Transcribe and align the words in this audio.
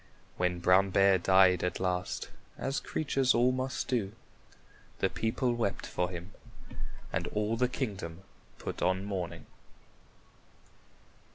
When 0.35 0.57
Brown 0.61 0.89
Bear 0.89 1.19
died 1.19 1.63
at 1.63 1.79
last, 1.79 2.29
as 2.57 2.79
creatures 2.79 3.35
all 3.35 3.51
must 3.51 3.87
do, 3.87 4.13
the 4.97 5.11
people 5.11 5.53
wept 5.53 5.85
for 5.85 6.09
him, 6.09 6.31
and 7.13 7.27
all 7.27 7.55
the 7.55 7.69
kingdom 7.69 8.23
put 8.57 8.81
on 8.81 9.05
mourning. 9.05 9.45